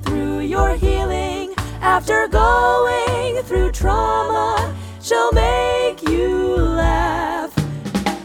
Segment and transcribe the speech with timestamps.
[0.00, 1.54] through your healing.
[1.80, 7.52] After going through trauma, she'll make you laugh.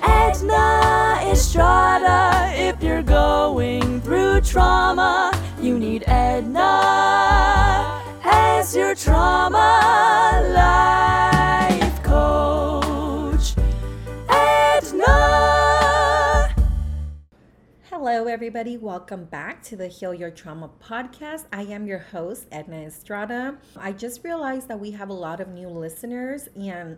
[0.04, 12.83] Edna Estrada, if you're going through trauma, you need Edna as your trauma life coach.
[18.14, 18.78] Hello, everybody.
[18.78, 21.46] Welcome back to the Heal Your Trauma podcast.
[21.52, 23.58] I am your host, Edna Estrada.
[23.76, 26.98] I just realized that we have a lot of new listeners, and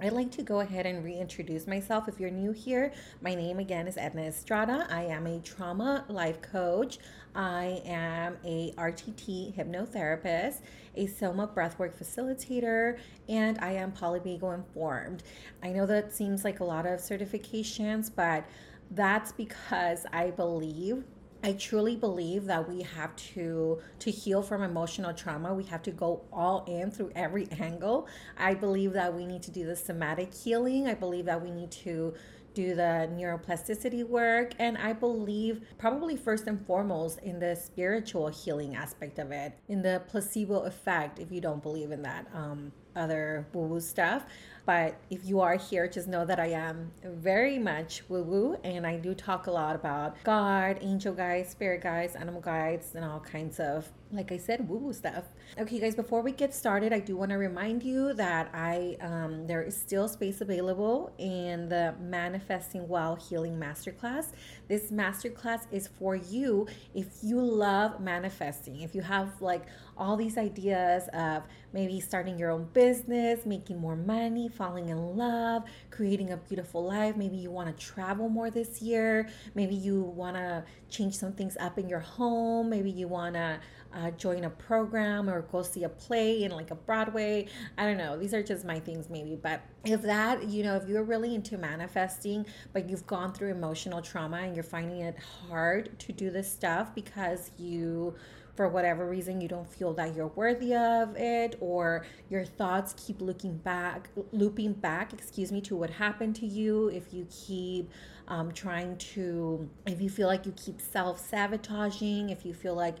[0.00, 2.06] I'd like to go ahead and reintroduce myself.
[2.06, 4.86] If you're new here, my name again is Edna Estrada.
[4.88, 6.98] I am a trauma life coach.
[7.34, 10.60] I am a RTT hypnotherapist,
[10.94, 15.24] a Soma breathwork facilitator, and I am polyvagal informed.
[15.64, 18.46] I know that seems like a lot of certifications, but
[18.90, 21.04] that's because I believe
[21.42, 25.54] I truly believe that we have to to heal from emotional trauma.
[25.54, 28.08] We have to go all in through every angle.
[28.36, 30.88] I believe that we need to do the somatic healing.
[30.88, 32.14] I believe that we need to
[32.54, 38.74] do the neuroplasticity work and I believe probably first and foremost in the spiritual healing
[38.74, 43.46] aspect of it, in the placebo effect if you don't believe in that um other
[43.52, 44.24] woo woo stuff.
[44.66, 48.84] But if you are here, just know that I am very much woo woo and
[48.84, 53.20] I do talk a lot about God, angel guides, spirit guides, animal guides, and all
[53.20, 55.24] kinds of, like I said, woo woo stuff.
[55.58, 59.46] Okay, guys, before we get started, I do want to remind you that I um,
[59.46, 64.32] there is still space available in the Manifesting While Healing Masterclass.
[64.68, 69.62] This masterclass is for you if you love manifesting, if you have like
[69.98, 75.64] all these ideas of maybe starting your own business, making more money, falling in love,
[75.90, 77.16] creating a beautiful life.
[77.16, 79.28] Maybe you want to travel more this year.
[79.54, 82.70] Maybe you want to change some things up in your home.
[82.70, 83.58] Maybe you want to
[83.96, 87.46] uh, join a program or go see a play in like a Broadway.
[87.78, 88.18] I don't know.
[88.18, 89.36] These are just my things, maybe.
[89.36, 94.02] But if that, you know, if you're really into manifesting, but you've gone through emotional
[94.02, 98.14] trauma and you're finding it hard to do this stuff because you
[98.54, 103.20] for whatever reason you don't feel that you're worthy of it or your thoughts keep
[103.20, 107.90] looking back looping back excuse me to what happened to you if you keep
[108.28, 112.96] um, trying to if you feel like you keep self-sabotaging if you feel like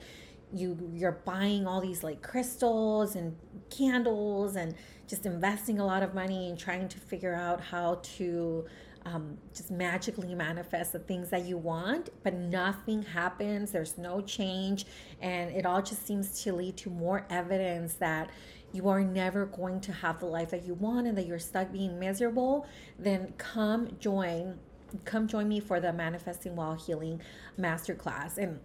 [0.52, 3.36] you you're buying all these like crystals and
[3.70, 4.74] candles and
[5.08, 8.64] just investing a lot of money and trying to figure out how to
[9.06, 13.70] um, just magically manifest the things that you want, but nothing happens.
[13.70, 14.84] There's no change,
[15.22, 18.30] and it all just seems to lead to more evidence that
[18.72, 21.70] you are never going to have the life that you want and that you're stuck
[21.70, 22.66] being miserable.
[22.98, 24.58] Then come join,
[25.04, 27.20] come join me for the Manifesting While Healing
[27.56, 28.38] Masterclass.
[28.38, 28.58] And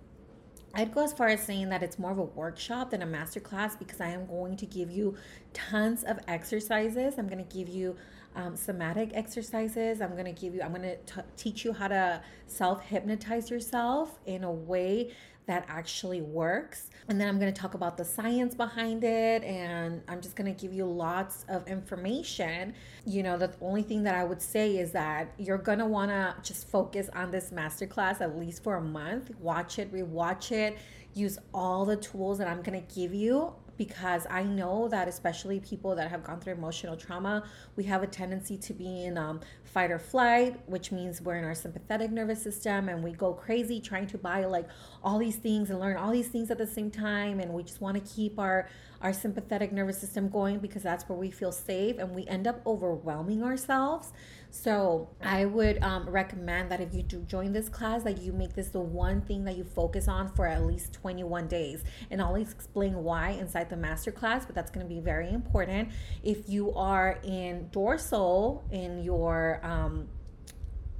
[0.74, 3.78] I'd go as far as saying that it's more of a workshop than a masterclass
[3.78, 5.16] because I am going to give you
[5.54, 7.16] tons of exercises.
[7.18, 7.98] I'm going to give you
[8.36, 10.00] um, somatic exercises.
[10.00, 14.20] I'm going to give you, I'm going to teach you how to self hypnotize yourself
[14.26, 15.12] in a way
[15.48, 16.90] that actually works.
[17.08, 19.44] And then I'm going to talk about the science behind it.
[19.44, 22.74] And I'm just going to give you lots of information.
[23.06, 26.12] You know, the only thing that I would say is that you're going to want
[26.12, 29.32] to just focus on this masterclass at least for a month.
[29.40, 30.78] Watch it, rewatch it,
[31.14, 35.60] use all the tools that I'm going to give you because I know that especially
[35.60, 37.44] people that have gone through emotional trauma,
[37.76, 41.44] we have a tendency to be in um, fight or flight, which means we're in
[41.46, 44.68] our sympathetic nervous system and we go crazy trying to buy like
[45.04, 47.82] all these things and learn all these things at the same time, and we just
[47.82, 48.70] want to keep our
[49.02, 52.62] our sympathetic nervous system going because that's where we feel safe, and we end up
[52.68, 54.14] overwhelming ourselves.
[54.54, 58.54] So I would um, recommend that if you do join this class, that you make
[58.54, 61.86] this the one thing that you focus on for at least 21 days.
[62.12, 65.90] And I'll explain why inside the master class, but that's going to be very important.
[66.22, 70.10] If you are in dorsal in your um,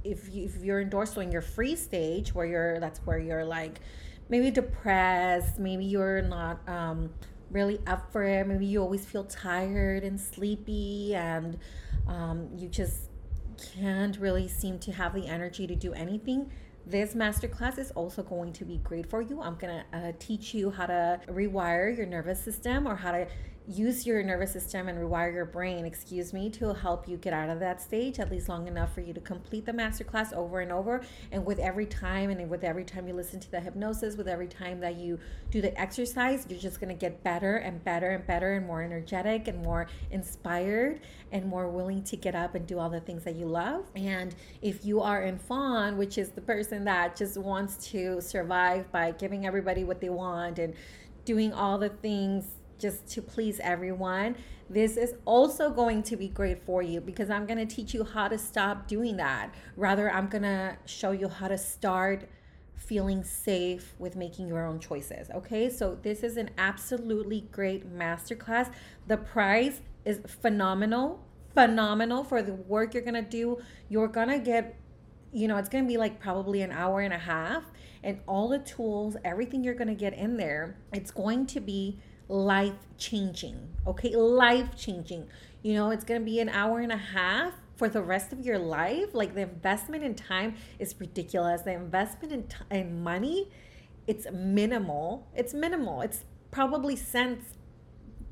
[0.02, 3.44] if you if you're in dorsal in your free stage where you're that's where you're
[3.44, 3.80] like
[4.30, 7.12] maybe depressed, maybe you're not um,
[7.50, 11.58] really up for it, maybe you always feel tired and sleepy and
[12.08, 13.11] um, you just
[13.74, 16.50] can't really seem to have the energy to do anything,
[16.86, 19.40] this masterclass is also going to be great for you.
[19.40, 23.28] I'm going to uh, teach you how to rewire your nervous system or how to
[23.66, 27.48] use your nervous system and rewire your brain, excuse me, to help you get out
[27.48, 30.72] of that stage at least long enough for you to complete the masterclass over and
[30.72, 31.02] over.
[31.30, 34.48] And with every time, and with every time you listen to the hypnosis, with every
[34.48, 35.18] time that you
[35.50, 39.48] do the exercise, you're just to get better and better and better and more energetic
[39.48, 41.00] and more inspired
[41.30, 43.84] and more willing to get up and do all the things that you love.
[43.94, 48.90] And if you are in fawn, which is the person that just wants to survive
[48.90, 50.74] by giving everybody what they want and
[51.24, 52.46] doing all the things
[52.82, 54.36] just to please everyone.
[54.68, 58.02] This is also going to be great for you because I'm going to teach you
[58.02, 59.54] how to stop doing that.
[59.76, 62.28] Rather, I'm going to show you how to start
[62.74, 65.30] feeling safe with making your own choices.
[65.30, 68.72] Okay, so this is an absolutely great masterclass.
[69.06, 71.24] The price is phenomenal,
[71.54, 73.58] phenomenal for the work you're gonna do.
[73.88, 74.74] You're gonna get,
[75.32, 77.70] you know, it's gonna be like probably an hour and a half,
[78.02, 82.00] and all the tools, everything you're gonna get in there, it's going to be
[82.32, 83.68] life changing.
[83.86, 85.28] Okay, life changing.
[85.62, 88.58] You know, it's gonna be an hour and a half for the rest of your
[88.58, 89.14] life.
[89.14, 91.62] Like the investment in time is ridiculous.
[91.62, 93.50] The investment in, t- in money,
[94.06, 95.28] it's minimal.
[95.36, 96.00] It's minimal.
[96.00, 97.44] It's probably cents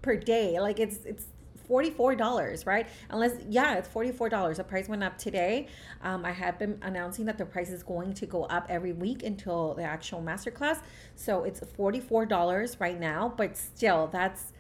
[0.03, 0.59] per day.
[0.59, 1.27] Like it's it's
[1.71, 2.89] $44 right?
[3.11, 5.69] Unless yeah it's $44 the price went up today.
[6.03, 9.23] Um, i have been announcing that the price is going to go up every week
[9.23, 10.81] until the actual masterclass.
[11.15, 14.53] So it's $44 right now but still that's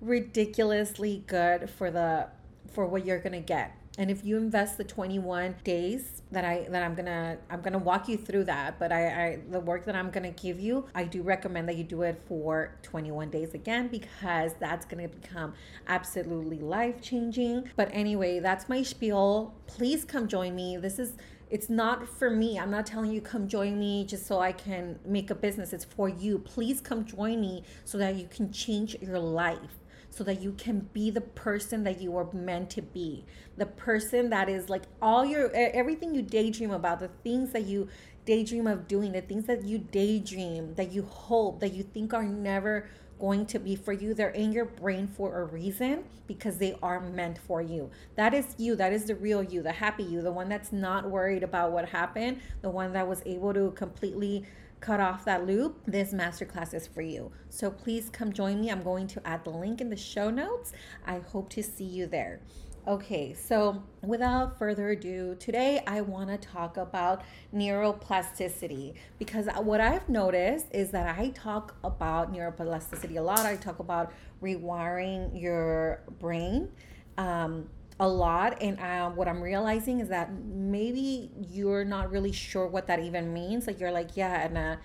[0.00, 2.28] ridiculously good for the
[2.70, 6.82] for what you're gonna get and if you invest the 21 days that i that
[6.82, 10.10] i'm gonna i'm gonna walk you through that but I, I the work that i'm
[10.10, 14.54] gonna give you i do recommend that you do it for 21 days again because
[14.58, 15.52] that's gonna become
[15.88, 21.12] absolutely life changing but anyway that's my spiel please come join me this is
[21.50, 22.58] it's not for me.
[22.58, 25.72] I'm not telling you come join me just so I can make a business.
[25.72, 26.38] It's for you.
[26.38, 30.88] Please come join me so that you can change your life so that you can
[30.92, 33.24] be the person that you are meant to be.
[33.56, 37.88] The person that is like all your everything you daydream about, the things that you
[38.24, 42.24] daydream of doing, the things that you daydream, that you hope, that you think are
[42.24, 42.88] never
[43.18, 44.14] going to be for you.
[44.14, 47.90] They're in your brain for a reason because they are meant for you.
[48.16, 48.76] That is you.
[48.76, 51.88] That is the real you, the happy you, the one that's not worried about what
[51.88, 54.44] happened, the one that was able to completely
[54.80, 57.30] cut off that loop, this masterclass is for you.
[57.48, 58.70] So please come join me.
[58.70, 60.72] I'm going to add the link in the show notes.
[61.06, 62.40] I hope to see you there.
[62.86, 67.22] Okay, so without further ado, today I want to talk about
[67.54, 73.40] neuroplasticity because what I've noticed is that I talk about neuroplasticity a lot.
[73.40, 76.70] I talk about rewiring your brain.
[77.18, 77.68] Um,
[78.00, 78.62] a lot.
[78.62, 83.32] And um, what I'm realizing is that maybe you're not really sure what that even
[83.32, 83.66] means.
[83.66, 84.76] Like you're like, yeah, and uh,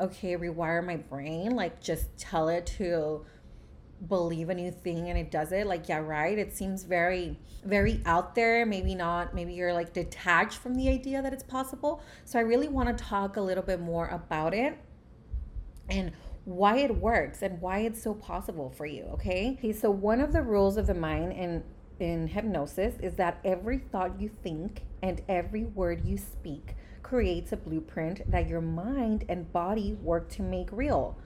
[0.00, 1.56] okay, rewire my brain.
[1.56, 3.24] Like just tell it to
[4.08, 8.00] believe a new thing and it does it like yeah right it seems very very
[8.04, 12.38] out there maybe not maybe you're like detached from the idea that it's possible so
[12.38, 14.76] i really want to talk a little bit more about it
[15.88, 16.10] and
[16.44, 20.32] why it works and why it's so possible for you okay okay so one of
[20.32, 21.62] the rules of the mind and
[22.02, 27.56] in hypnosis is that every thought you think and every word you speak creates a
[27.56, 31.16] blueprint that your mind and body work to make real.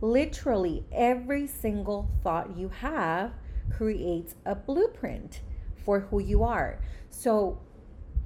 [0.00, 3.32] Literally, every single thought you have
[3.70, 5.40] creates a blueprint
[5.84, 6.80] for who you are.
[7.10, 7.60] So,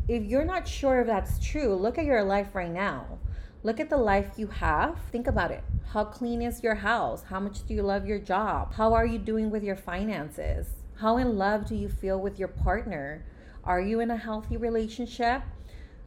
[0.09, 3.19] if you're not sure if that's true, look at your life right now.
[3.63, 4.99] Look at the life you have.
[5.13, 5.63] Think about it.
[5.93, 7.25] How clean is your house?
[7.25, 8.75] How much do you love your job?
[8.75, 10.78] How are you doing with your finances?
[10.99, 13.25] How in love do you feel with your partner?
[13.63, 15.43] Are you in a healthy relationship?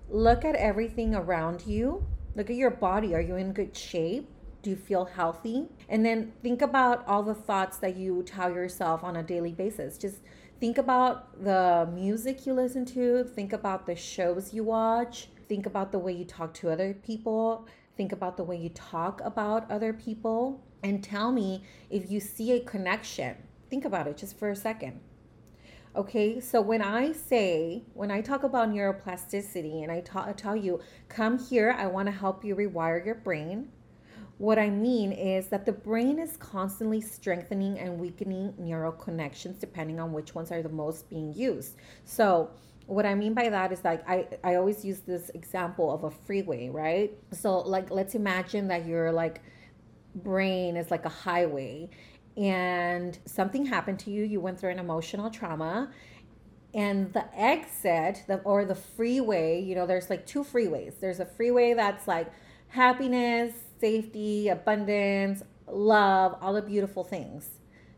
[0.09, 2.05] Look at everything around you.
[2.35, 3.15] Look at your body.
[3.15, 4.29] Are you in good shape?
[4.63, 5.69] Do you feel healthy?
[5.87, 9.97] And then think about all the thoughts that you tell yourself on a daily basis.
[9.97, 10.17] Just
[10.59, 15.93] think about the music you listen to, think about the shows you watch, think about
[15.93, 19.93] the way you talk to other people, think about the way you talk about other
[19.93, 23.37] people, and tell me if you see a connection
[23.71, 24.99] Think about it just for a second.
[25.95, 30.57] Okay, so when I say, when I talk about neuroplasticity and I, ta- I tell
[30.57, 33.69] you, come here, I want to help you rewire your brain,
[34.37, 40.01] what I mean is that the brain is constantly strengthening and weakening neural connections depending
[40.01, 41.77] on which ones are the most being used.
[42.03, 42.51] So,
[42.87, 46.11] what I mean by that is like I, I always use this example of a
[46.11, 47.13] freeway, right?
[47.31, 49.41] So like let's imagine that your like
[50.15, 51.89] brain is like a highway
[52.37, 55.91] and something happened to you, you went through an emotional trauma,
[56.73, 60.99] and the exit the, or the freeway, you know, there's like two freeways.
[60.99, 62.31] There's a freeway that's like
[62.69, 67.49] happiness, safety, abundance, love, all the beautiful things.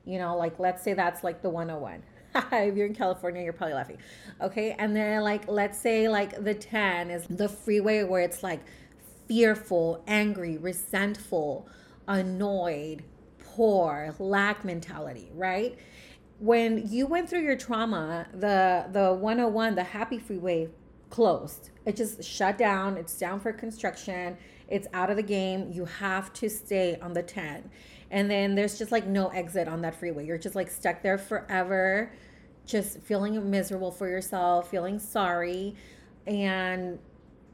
[0.06, 2.04] You know, like let's say that's like the 101.
[2.52, 3.98] if you're in California, you're probably laughing.
[4.42, 4.75] Okay.
[4.78, 8.62] And then, like, let's say, like, the 10 is the freeway where it's like
[9.28, 11.68] fearful, angry, resentful,
[12.08, 13.04] annoyed,
[13.56, 15.78] poor, lack mentality, right?
[16.40, 20.70] When you went through your trauma, the the 101, the happy freeway
[21.10, 21.70] closed.
[21.86, 22.98] It just shut down.
[22.98, 24.36] It's down for construction.
[24.68, 25.72] It's out of the game.
[25.72, 27.70] You have to stay on the 10.
[28.10, 30.26] And then there's just like no exit on that freeway.
[30.26, 32.12] You're just like stuck there forever,
[32.66, 35.76] just feeling miserable for yourself, feeling sorry.
[36.26, 36.98] And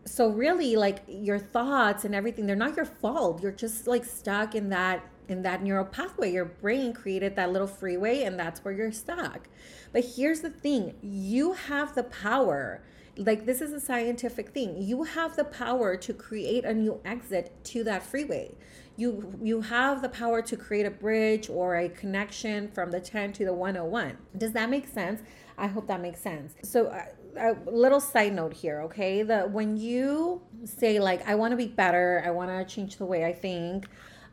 [0.05, 3.43] so really like your thoughts and everything, they're not your fault.
[3.43, 6.31] You're just like stuck in that in that neural pathway.
[6.31, 9.47] Your brain created that little freeway and that's where you're stuck.
[9.91, 12.81] But here's the thing, you have the power
[13.19, 17.51] like this is a scientific thing you have the power to create a new exit
[17.63, 18.49] to that freeway
[18.95, 23.33] you you have the power to create a bridge or a connection from the 10
[23.33, 25.21] to the 101 does that make sense
[25.57, 27.03] i hope that makes sense so uh,
[27.37, 31.67] a little side note here okay That when you say like i want to be
[31.67, 33.85] better i want to change the way i think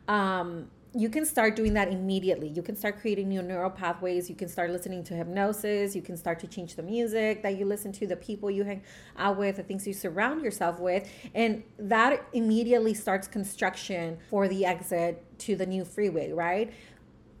[0.07, 2.47] um you can start doing that immediately.
[2.47, 4.29] You can start creating new neural pathways.
[4.29, 5.95] You can start listening to hypnosis.
[5.95, 8.81] You can start to change the music that you listen to, the people you hang
[9.15, 11.07] out with, the things you surround yourself with.
[11.35, 16.73] And that immediately starts construction for the exit to the new freeway, right?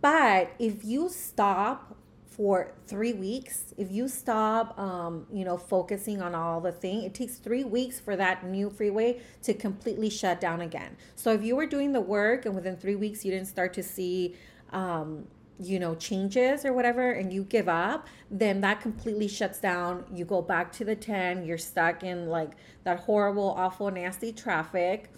[0.01, 1.96] But if you stop
[2.37, 3.73] for three weeks.
[3.77, 7.99] If you stop um, you know focusing on all the thing it takes three weeks
[7.99, 10.95] for that new freeway to completely shut down again.
[11.15, 13.83] So if you were doing the work and within three weeks you didn't start to
[13.83, 14.35] see
[14.71, 15.25] um,
[15.59, 20.05] you know changes or whatever and you give up then that completely shuts down.
[20.13, 22.51] You go back to the 10 you're stuck in like
[22.83, 25.09] that horrible awful nasty traffic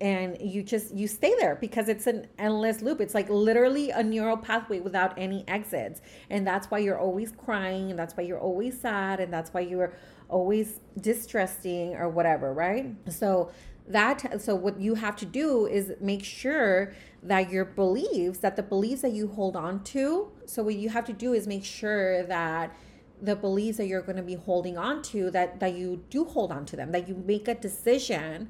[0.00, 3.00] and you just you stay there because it's an endless loop.
[3.00, 6.00] It's like literally a neural pathway without any exits.
[6.30, 9.60] And that's why you're always crying and that's why you're always sad and that's why
[9.60, 9.92] you're
[10.28, 12.94] always distressing or whatever right?
[13.10, 13.50] So
[13.88, 16.92] that so what you have to do is make sure
[17.22, 21.04] that your beliefs that the beliefs that you hold on to so what you have
[21.04, 22.74] to do is make sure that
[23.20, 26.52] the beliefs that you're going to be holding on to that that you do hold
[26.52, 28.48] on to them that you make a decision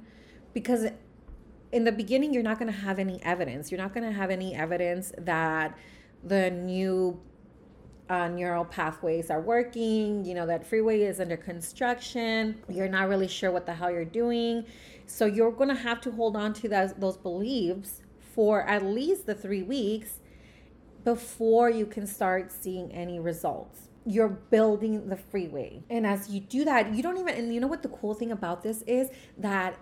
[0.53, 0.87] because
[1.73, 3.71] in the beginning you're not going to have any evidence.
[3.71, 5.77] You're not going to have any evidence that
[6.25, 7.21] the new
[8.09, 12.61] uh, neural pathways are working you know that freeway is under construction.
[12.69, 14.67] You're not really sure what the hell you're doing.
[15.07, 18.03] So you're going to have to hold on to those, those beliefs
[18.35, 20.21] for at least the three weeks
[21.05, 23.89] before you can start seeing any results.
[24.07, 25.83] You're building the freeway.
[25.89, 28.33] And as you do that you don't even and you know what the cool thing
[28.33, 29.09] about this is?
[29.39, 29.79] That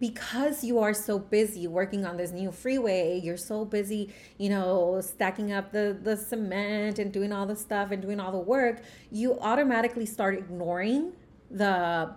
[0.00, 5.00] because you are so busy working on this new freeway you're so busy you know
[5.00, 8.82] stacking up the the cement and doing all the stuff and doing all the work
[9.12, 11.12] you automatically start ignoring
[11.50, 12.10] the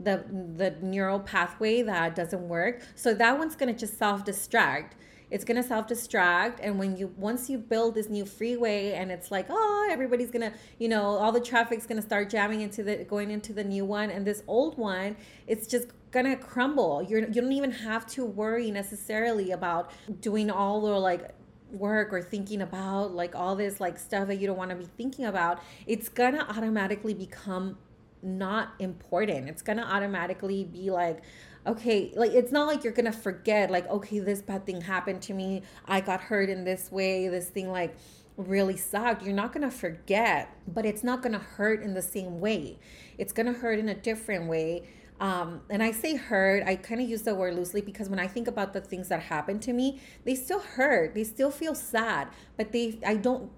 [0.00, 0.24] the
[0.56, 2.80] the neural pathway that doesn't work.
[2.94, 4.96] So that one's to just self distract
[5.30, 9.10] it's going to self distract and when you once you build this new freeway and
[9.10, 12.60] it's like oh everybody's going to you know all the traffic's going to start jamming
[12.60, 17.02] into the going into the new one and this old one it's just gonna crumble.
[17.02, 21.34] You're you don't even have to worry necessarily about doing all the like
[21.70, 24.88] work or thinking about like all this like stuff that you don't want to be
[24.96, 25.60] thinking about.
[25.86, 27.78] It's gonna automatically become
[28.22, 29.48] not important.
[29.48, 31.22] It's gonna automatically be like
[31.66, 35.34] okay like it's not like you're gonna forget like okay this bad thing happened to
[35.34, 37.94] me i got hurt in this way this thing like
[38.36, 42.78] really sucked you're not gonna forget but it's not gonna hurt in the same way
[43.18, 44.82] it's gonna hurt in a different way
[45.20, 48.26] um, and I say hurt, I kind of use the word loosely because when I
[48.26, 51.14] think about the things that happened to me, they still hurt.
[51.14, 53.50] They still feel sad, but they, I don't,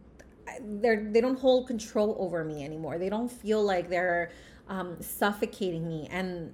[0.61, 2.99] they're, they don't hold control over me anymore.
[2.99, 4.33] They don't feel like they're
[4.69, 6.09] um, suffocating me.
[6.11, 6.53] And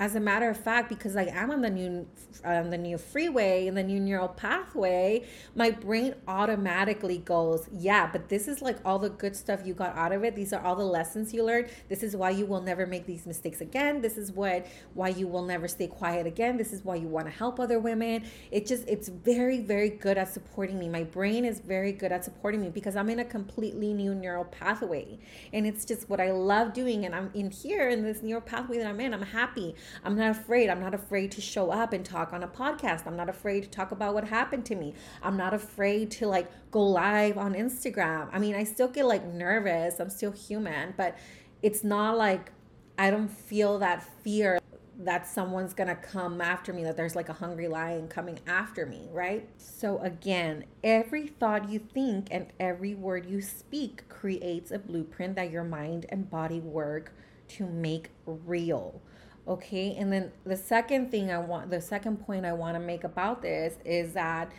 [0.00, 2.06] as a matter of fact, because I am on the new
[2.44, 5.24] on the new freeway and the new neural pathway,
[5.56, 9.96] my brain automatically goes, yeah, but this is like all the good stuff you got
[9.96, 10.36] out of it.
[10.36, 11.68] These are all the lessons you learned.
[11.88, 14.00] This is why you will never make these mistakes again.
[14.00, 16.56] This is what why you will never stay quiet again.
[16.56, 18.24] This is why you want to help other women.
[18.52, 20.88] It just it's very very good at supporting me.
[20.88, 24.44] My brain is very good at supporting me because I'm in a completely new neural
[24.44, 25.18] pathway.
[25.52, 28.78] And it's just what I love doing and I'm in here in this neural pathway
[28.78, 29.12] that I'm in.
[29.12, 29.74] I'm happy.
[30.04, 30.70] I'm not afraid.
[30.70, 33.06] I'm not afraid to show up and talk on a podcast.
[33.06, 34.94] I'm not afraid to talk about what happened to me.
[35.22, 38.28] I'm not afraid to like go live on Instagram.
[38.32, 40.00] I mean, I still get like nervous.
[40.00, 41.16] I'm still human, but
[41.62, 42.52] it's not like
[42.98, 44.58] I don't feel that fear
[45.00, 49.08] that someone's gonna come after me, that there's like a hungry lion coming after me,
[49.12, 49.48] right?
[49.56, 55.52] So, again, every thought you think and every word you speak creates a blueprint that
[55.52, 57.14] your mind and body work
[57.48, 59.00] to make real.
[59.48, 59.96] Okay.
[59.96, 63.40] And then the second thing I want, the second point I want to make about
[63.40, 64.52] this is that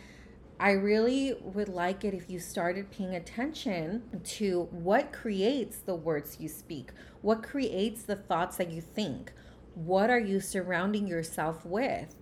[0.58, 6.38] I really would like it if you started paying attention to what creates the words
[6.40, 6.90] you speak,
[7.22, 9.32] what creates the thoughts that you think,
[9.74, 12.14] what are you surrounding yourself with?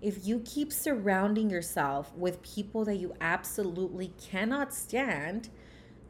[0.00, 5.48] If you keep surrounding yourself with people that you absolutely cannot stand,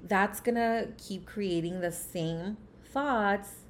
[0.02, 3.64] that's gonna keep creating the same thoughts,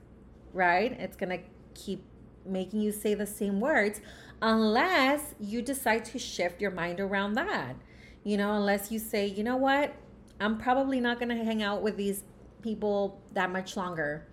[0.52, 0.92] right?
[0.92, 1.40] It's gonna
[1.74, 2.04] keep
[2.46, 4.00] making you say the same words
[4.40, 7.76] unless you decide to shift your mind around that.
[8.24, 9.94] You know, unless you say, you know what,
[10.40, 12.24] I'm probably not gonna hang out with these
[12.62, 14.26] people that much longer.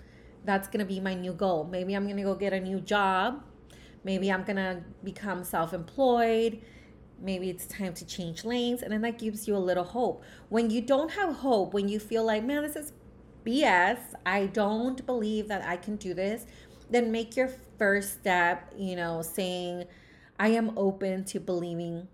[0.45, 1.63] That's gonna be my new goal.
[1.65, 3.43] Maybe I'm gonna go get a new job.
[4.03, 6.61] Maybe I'm gonna become self employed
[7.21, 10.69] maybe it's time to change lanes and then that gives you a little hope when
[10.69, 12.93] you don't have hope when you feel like man this is
[13.45, 16.45] bs i don't believe that i can do this
[16.89, 19.85] then make your first step you know saying
[20.39, 22.07] i am open to believing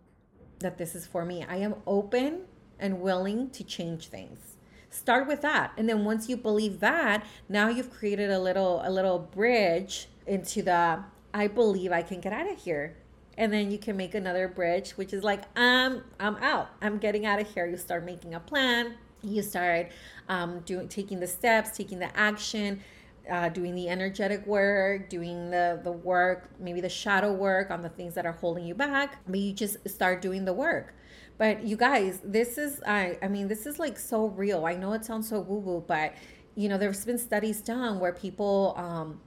[0.60, 1.46] that this is for me.
[1.48, 2.42] I am open
[2.80, 4.58] and willing to change things.
[4.90, 5.72] Start with that.
[5.78, 10.64] And then once you believe that now you've created a little a little bridge into
[10.64, 11.04] the
[11.34, 12.96] i believe i can get out of here.
[13.38, 16.70] And then you can make another bridge which is like um i'm out.
[16.82, 17.68] I'm getting out of here.
[17.68, 18.96] You start making a plan.
[19.22, 19.90] You start
[20.30, 22.82] um, doing taking the steps taking the action
[23.30, 27.90] uh, doing the energetic work doing the the work maybe the shadow work on the
[27.90, 30.96] things that are holding you back but you just start doing the work.
[31.38, 34.66] But you guys this is i i mean this is like so real.
[34.66, 36.14] I know it sounds so woo woo but
[36.56, 39.20] you know there's been studies done where people um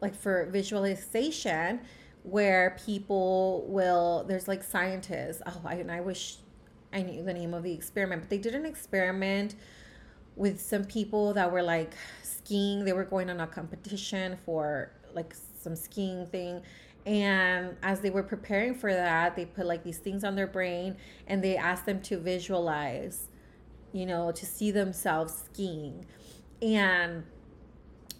[0.00, 1.80] like for visualization
[2.22, 6.38] where people will there's like scientists oh I, and i wish
[6.92, 9.54] i knew the name of the experiment but they did an experiment
[10.36, 12.84] with some people that were like skiing.
[12.84, 16.62] They were going on a competition for like some skiing thing.
[17.06, 20.96] And as they were preparing for that they put like these things on their brain
[21.26, 23.28] and they asked them to visualize
[23.92, 26.06] you know to see themselves skiing.
[26.62, 27.24] And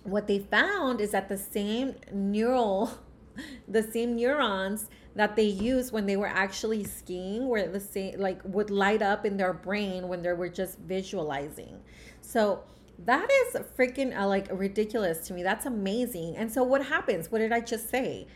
[0.04, 2.99] what they found is that the same neural
[3.68, 8.40] the same neurons that they use when they were actually skiing were the same like
[8.44, 11.81] would light up in their brain when they were just visualizing.
[12.20, 12.64] So
[13.07, 15.42] that is freaking uh, like ridiculous to me.
[15.42, 16.37] That's amazing.
[16.37, 17.31] And so what happens?
[17.31, 18.27] What did i just say?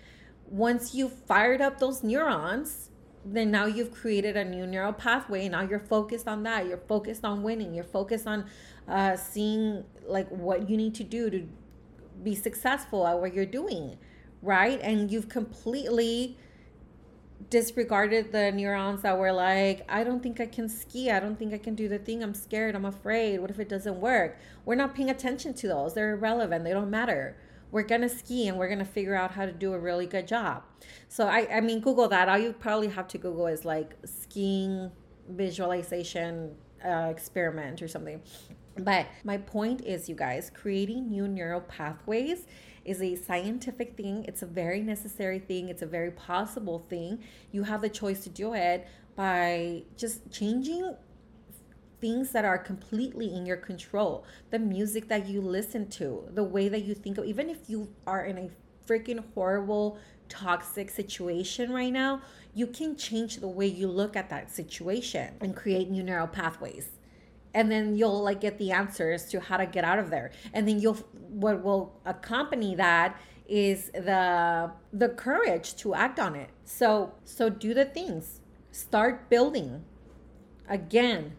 [0.46, 2.90] Once you fired up those neurons
[3.24, 5.48] then now you've created a new neural pathway.
[5.48, 6.66] Now you're focused on that.
[6.66, 7.74] You're focused on winning.
[7.74, 8.46] You're focused on
[8.86, 11.46] uh, seeing like what you need to do to
[12.22, 13.98] be successful at what you're doing
[14.42, 14.80] right?
[14.82, 16.36] And you've completely
[17.50, 21.10] disregarded the neurons that were like, I don't think I can ski.
[21.10, 22.22] I don't think I can do the thing.
[22.22, 22.74] I'm scared.
[22.74, 23.40] I'm afraid.
[23.40, 24.38] What if it doesn't work?
[24.64, 25.94] We're not paying attention to those.
[25.94, 26.64] They're irrelevant.
[26.64, 27.36] They don't matter.
[27.70, 30.06] We're going to ski and we're going to figure out how to do a really
[30.06, 30.62] good job.
[31.08, 32.28] So, I, I mean, Google that.
[32.28, 34.90] All you probably have to Google is like skiing
[35.28, 38.22] visualization uh, experiment or something.
[38.76, 42.46] But my point is, you guys, creating new neural pathways
[42.88, 44.24] is a scientific thing.
[44.26, 45.68] It's a very necessary thing.
[45.68, 47.20] It's a very possible thing.
[47.52, 50.94] You have the choice to do it by just changing
[52.00, 54.24] things that are completely in your control.
[54.50, 57.92] The music that you listen to, the way that you think of, even if you
[58.06, 58.50] are in a
[58.86, 59.98] freaking horrible,
[60.28, 62.22] toxic situation right now,
[62.54, 66.97] you can change the way you look at that situation and create new neural pathways
[67.54, 70.30] and then you'll like get the answers to how to get out of there.
[70.52, 70.94] And then you'll
[71.28, 76.50] what will accompany that is the the courage to act on it.
[76.64, 78.40] So so do the things.
[78.70, 79.84] Start building.
[80.68, 81.36] Again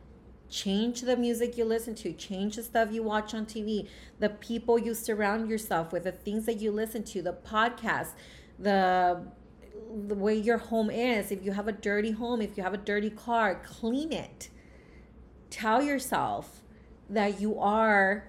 [0.50, 2.12] change the music you listen to.
[2.12, 3.88] Change the stuff you watch on tv
[4.20, 8.14] the people you surround yourself with the things that you listen to the podcast
[8.58, 9.22] the
[10.08, 11.32] the way your home is.
[11.32, 14.50] If you have a dirty home if you have a dirty car clean it
[15.50, 16.62] tell yourself
[17.10, 18.26] that you are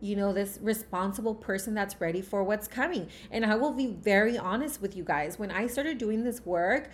[0.00, 3.08] you know this responsible person that's ready for what's coming.
[3.30, 5.38] And i will be very honest with you guys.
[5.38, 6.90] When i started doing this work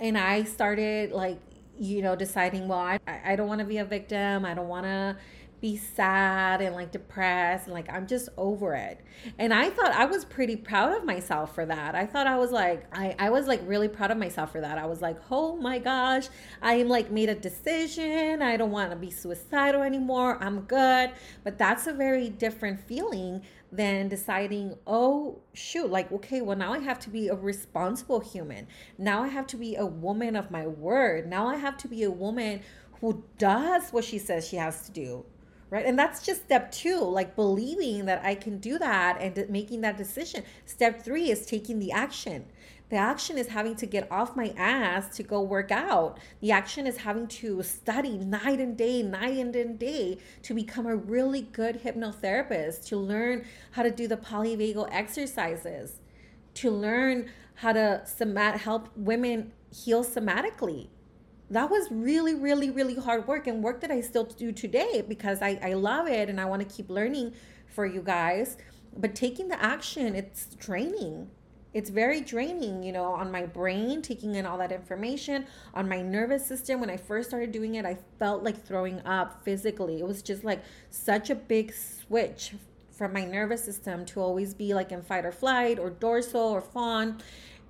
[0.00, 1.38] and i started like
[1.78, 4.44] you know deciding well i, I don't want to be a victim.
[4.44, 5.16] I don't want to
[5.62, 9.00] be sad and like depressed and like I'm just over it.
[9.38, 11.94] And I thought I was pretty proud of myself for that.
[11.94, 14.76] I thought I was like I, I was like really proud of myself for that.
[14.76, 16.26] I was like, oh my gosh,
[16.60, 18.42] I am like made a decision.
[18.42, 20.36] I don't want to be suicidal anymore.
[20.42, 21.12] I'm good.
[21.44, 26.80] But that's a very different feeling than deciding, oh, shoot, like, okay, well, now I
[26.80, 28.66] have to be a responsible human.
[28.98, 31.26] Now I have to be a woman of my word.
[31.26, 32.60] Now I have to be a woman
[33.00, 35.24] who does what she says she has to do
[35.72, 39.80] right and that's just step two like believing that i can do that and making
[39.80, 42.44] that decision step three is taking the action
[42.92, 46.18] The action is having to get off my ass to go work out.
[46.42, 50.94] The action is having to study night and day, night and day to become a
[50.94, 56.00] really good hypnotherapist, to learn how to do the polyvagal exercises,
[56.60, 60.88] to learn how to somat- help women heal somatically.
[61.52, 65.42] That was really, really, really hard work and work that I still do today because
[65.42, 67.34] I, I love it and I want to keep learning
[67.66, 68.56] for you guys.
[68.96, 71.30] But taking the action, it's draining
[71.74, 76.02] it's very draining, you know, on my brain, taking in all that information, on my
[76.02, 76.80] nervous system.
[76.80, 79.98] When I first started doing it, I felt like throwing up physically.
[79.98, 82.54] It was just like such a big switch
[82.90, 86.60] from my nervous system to always be like in fight or flight or dorsal or
[86.60, 87.22] fawn.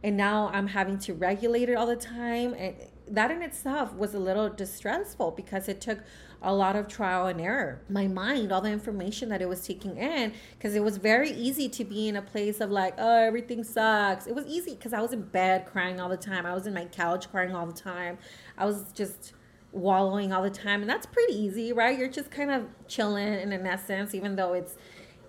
[0.03, 2.55] And now I'm having to regulate it all the time.
[2.55, 2.75] And
[3.09, 5.99] that in itself was a little distressful because it took
[6.43, 7.81] a lot of trial and error.
[7.89, 11.69] My mind, all the information that it was taking in, because it was very easy
[11.69, 14.27] to be in a place of like, oh, everything sucks.
[14.27, 16.45] It was easy because I was in bed crying all the time.
[16.47, 18.19] I was in my couch crying all the time.
[18.59, 19.35] I was just
[19.71, 20.81] wallowing all the time.
[20.81, 21.97] And that's pretty easy, right?
[21.97, 24.77] You're just kind of chilling in essence, even though it's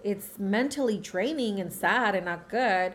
[0.03, 2.93] it's mentally draining and sad and not good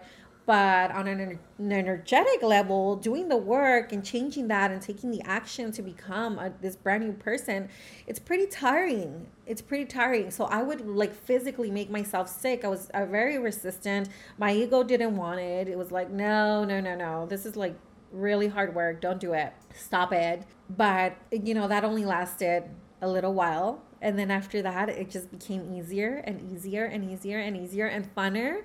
[0.48, 5.20] but on an, an, energetic level doing the work and changing that and taking the
[5.26, 7.68] action to become a, this brand new person
[8.06, 9.26] it's pretty tiring.
[9.44, 10.30] It's pretty tiring.
[10.30, 12.64] So i would like physically make myself sick.
[12.64, 14.08] I was uh, very resistant.
[14.38, 15.68] My ego didn't want it.
[15.68, 17.26] It was like no no no no.
[17.26, 17.76] This is like
[18.10, 19.02] really hard work.
[19.02, 19.52] Don't do it.
[19.74, 20.44] Stop it.
[20.70, 22.64] But you know that only lasted
[23.02, 23.82] a little while.
[24.00, 28.14] And then after that it just became easier and easier and easier and easier and
[28.14, 28.62] funner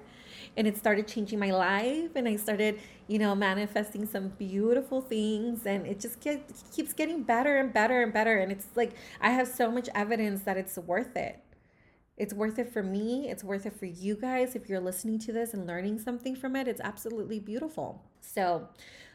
[0.55, 5.65] and it started changing my life and i started you know manifesting some beautiful things
[5.65, 9.29] and it just get, keeps getting better and better and better and it's like i
[9.29, 11.39] have so much evidence that it's worth it.
[12.15, 15.33] It's worth it for me it's worth it for you guys if you're listening to
[15.33, 16.67] this and learning something from it.
[16.67, 18.03] It's absolutely beautiful.
[18.21, 18.67] So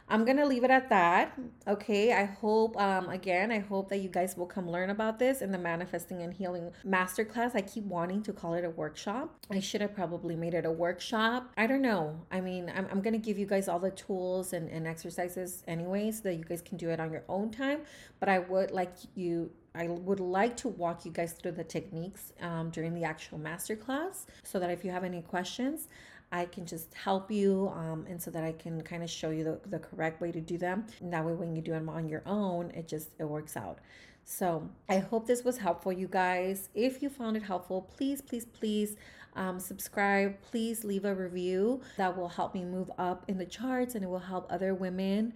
[0.09, 1.39] I'm gonna leave it at that.
[1.67, 2.13] Okay.
[2.13, 5.53] I hope um again, I hope that you guys will come learn about this in
[5.53, 7.55] the manifesting and healing masterclass.
[7.55, 9.37] I keep wanting to call it a workshop.
[9.51, 11.53] I should have probably made it a workshop.
[11.57, 12.21] I don't know.
[12.31, 16.11] I mean, I'm, I'm gonna give you guys all the tools and, and exercises anyway
[16.11, 17.81] so that you guys can do it on your own time.
[18.21, 22.33] But I would like you I would like to walk you guys through the techniques
[22.41, 25.87] um, during the actual masterclass so that if you have any questions,
[26.31, 29.45] I can just help you um, and so that I can kind of show you
[29.45, 30.87] the, the correct way to do them.
[31.01, 33.79] And that way, when you do them on your own, it just it works out.
[34.25, 36.69] So I hope this was helpful, you guys.
[36.75, 38.97] If you found it helpful, please, please, please
[39.35, 40.37] um, subscribe.
[40.43, 41.81] Please leave a review.
[41.97, 45.33] That will help me move up in the charts and it will help other women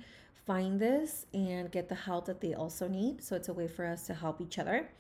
[0.46, 3.22] find this and get the help that they also need.
[3.22, 4.90] So it's a way for us to help each other.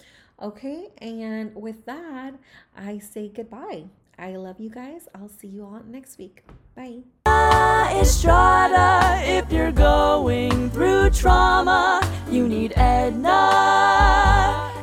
[0.40, 2.34] Okay, and with that,
[2.76, 3.84] I say goodbye.
[4.22, 5.08] I love you guys.
[5.16, 6.44] I'll see you all next week.
[6.76, 7.02] Bye.
[8.00, 13.50] Estrada, if you're going through trauma, you need Edna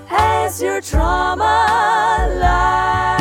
[0.09, 3.18] as your trauma life.